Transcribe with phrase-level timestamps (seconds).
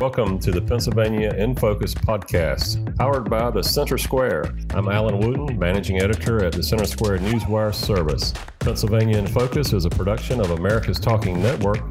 [0.00, 4.54] Welcome to the Pennsylvania in Focus podcast, powered by the Center Square.
[4.70, 8.32] I'm Alan Wooten, managing editor at the Center Square Newswire service.
[8.60, 11.82] Pennsylvania in Focus is a production of America's Talking Network.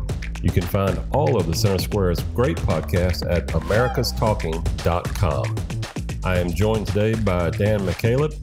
[0.41, 5.55] You can find all of the Center Square's great podcasts at americastalking.com.
[6.23, 8.33] I am joined today by Dan McCaleb,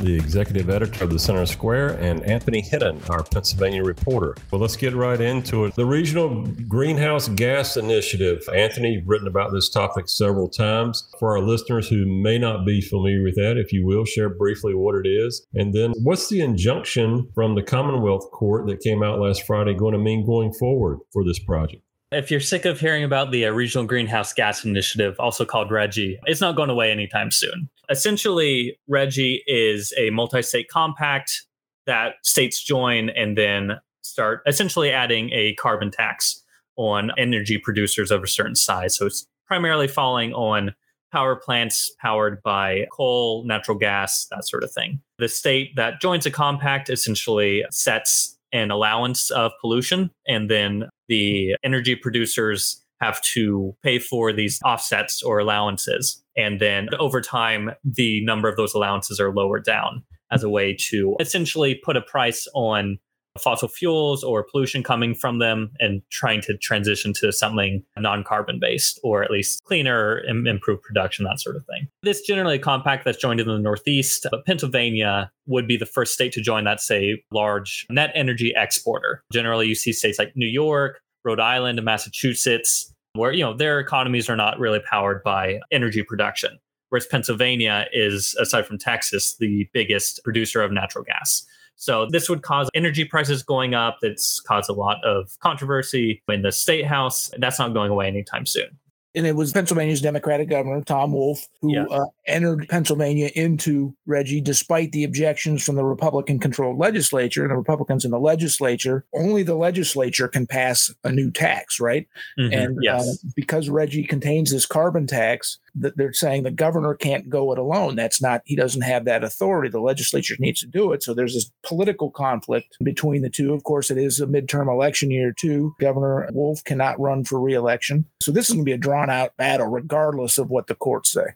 [0.00, 4.36] the executive editor of the Center Square, and Anthony Hennon, our Pennsylvania reporter.
[4.50, 5.74] Well, let's get right into it.
[5.74, 8.42] The Regional Greenhouse Gas Initiative.
[8.54, 11.08] Anthony, you've written about this topic several times.
[11.18, 14.74] For our listeners who may not be familiar with that, if you will, share briefly
[14.74, 15.46] what it is.
[15.54, 19.92] And then what's the injunction from the Commonwealth Court that came out last Friday going
[19.92, 21.82] to mean going forward for this project?
[22.12, 26.18] If you're sick of hearing about the uh, Regional Greenhouse Gas Initiative, also called RGGI,
[26.26, 27.68] it's not going away anytime soon.
[27.88, 31.42] Essentially, RGGI is a multi state compact
[31.86, 36.42] that states join and then start essentially adding a carbon tax
[36.76, 38.96] on energy producers of a certain size.
[38.96, 40.74] So it's primarily falling on
[41.12, 45.00] power plants powered by coal, natural gas, that sort of thing.
[45.18, 51.56] The state that joins a compact essentially sets an allowance of pollution and then the
[51.62, 56.22] energy producers have to pay for these offsets or allowances.
[56.36, 60.76] And then over time, the number of those allowances are lowered down as a way
[60.90, 62.98] to essentially put a price on
[63.38, 68.98] fossil fuels or pollution coming from them and trying to transition to something non-carbon based
[69.02, 73.18] or at least cleaner improved production that sort of thing this generally a compact that's
[73.18, 77.22] joined in the northeast but pennsylvania would be the first state to join that say
[77.30, 82.92] large net energy exporter generally you see states like new york rhode island and massachusetts
[83.14, 88.34] where you know their economies are not really powered by energy production whereas pennsylvania is
[88.40, 91.44] aside from texas the biggest producer of natural gas
[91.78, 93.98] so this would cause energy prices going up.
[94.00, 97.30] That's caused a lot of controversy in the state house.
[97.36, 98.78] That's not going away anytime soon
[99.16, 101.86] and it was Pennsylvania's Democratic governor, Tom Wolf, who yeah.
[101.90, 107.56] uh, entered Pennsylvania into RGGI despite the objections from the Republican controlled legislature and the
[107.56, 109.06] Republicans in the legislature.
[109.14, 112.06] Only the legislature can pass a new tax, right?
[112.38, 112.52] Mm-hmm.
[112.52, 113.08] And yes.
[113.08, 117.96] uh, because RGGI contains this carbon tax, they're saying the governor can't go it alone.
[117.96, 119.68] That's not, he doesn't have that authority.
[119.68, 121.02] The legislature needs to do it.
[121.02, 123.52] So there's this political conflict between the two.
[123.52, 125.74] Of course, it is a midterm election year, too.
[125.80, 128.06] Governor Wolf cannot run for reelection.
[128.22, 131.12] So this is going to be a drawn out battle, regardless of what the courts
[131.12, 131.26] say.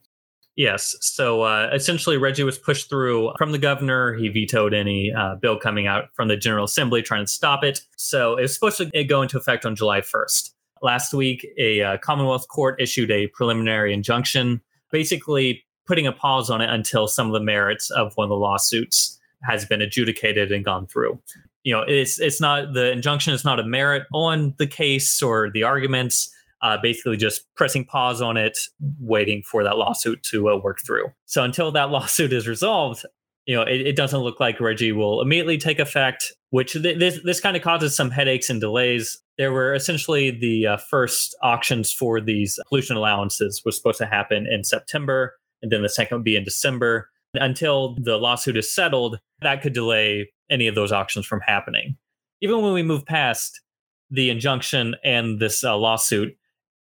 [0.57, 0.97] Yes.
[1.01, 4.13] So uh, essentially, RGGI was pushed through from the governor.
[4.15, 7.81] He vetoed any uh, bill coming out from the General Assembly trying to stop it.
[7.97, 10.51] So it was supposed to go into effect on July 1st.
[10.83, 14.61] Last week, a uh, Commonwealth court issued a preliminary injunction,
[14.91, 18.37] basically putting a pause on it until some of the merits of one of the
[18.37, 21.21] lawsuits has been adjudicated and gone through.
[21.65, 25.51] You know, it's it's not the injunction is not a merit on the case or
[25.51, 26.35] the arguments.
[26.63, 28.59] Uh, basically, just pressing pause on it,
[29.01, 31.07] waiting for that lawsuit to uh, work through.
[31.25, 33.05] So until that lawsuit is resolved,
[33.47, 37.21] you know, it, it, doesn't look like RGGI will immediately take effect, which th- this
[37.25, 41.91] this kind of causes some headaches and delays there were essentially the uh, first auctions
[41.91, 46.25] for these pollution allowances was supposed to happen in September, and then the second would
[46.25, 47.09] be in December.
[47.33, 51.97] Until the lawsuit is settled, that could delay any of those auctions from happening.
[52.43, 53.63] Even when we move past
[54.11, 56.37] the injunction and this uh, lawsuit,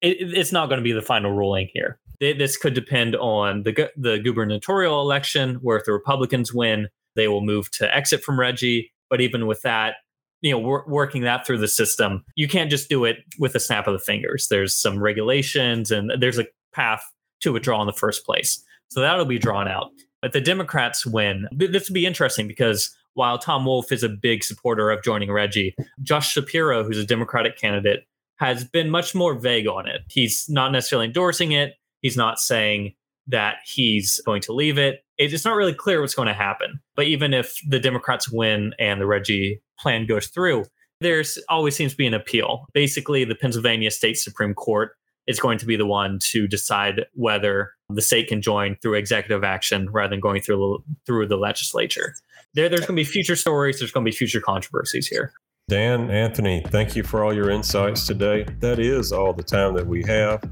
[0.02, 2.00] it, it's not going to be the final ruling here.
[2.22, 6.88] This could depend on the the gubernatorial election, where if the Republicans win,
[7.18, 8.92] they will move to exit from RGGI.
[9.10, 9.96] But even with that,
[10.42, 13.60] you know wor- working that through the system you can't just do it with a
[13.60, 14.48] snap of the fingers.
[14.48, 17.02] There's some regulations and there's a path
[17.42, 18.64] to withdraw in the first place.
[18.90, 19.92] So that'll be drawn out.
[20.22, 21.48] But the democrats win.
[21.52, 25.74] This will be interesting because while tom wolf is a big supporter of joining RGGI,
[26.04, 28.06] josh shapiro who's a democratic candidate
[28.38, 30.02] has been much more vague on it.
[30.10, 31.76] He's not necessarily endorsing it.
[32.02, 32.94] He's not saying
[33.28, 35.05] that he's going to leave it.
[35.18, 36.80] It's not really clear what's going to happen.
[36.96, 40.66] But even if the Democrats win and the RGGI plan goes through,
[41.02, 42.66] there's always seems to be an appeal.
[42.74, 44.92] Basically, the Pennsylvania State Supreme Court
[45.28, 49.44] is going to be the one to decide whether the state can join through executive
[49.44, 52.16] action rather than going through through the legislature.
[52.54, 53.80] There, there's going to be future stories.
[53.80, 55.34] There's going to be future controversies here.
[55.68, 58.46] Dan, Anthony, thank you for all your insights today.
[58.60, 60.44] That is all the time that we have.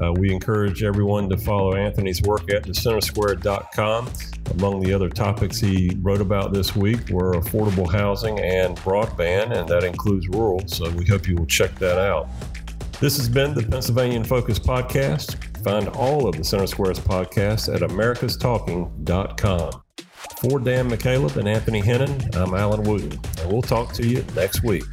[0.00, 4.10] Uh, we encourage everyone to follow Anthony's work at thecentersquare.com.
[4.58, 9.68] Among the other topics he wrote about this week were affordable housing and broadband, and
[9.68, 10.60] that includes rural.
[10.66, 12.28] So we hope you will check that out.
[13.00, 15.36] This has been the Pennsylvania Focus podcast.
[15.64, 19.82] Find all of the Center Square's podcasts at americastalking.com.
[20.40, 24.62] For Dan McCaleb and Anthony Hennon, I'm Alan Wooten, and we'll talk to you next
[24.62, 24.84] week.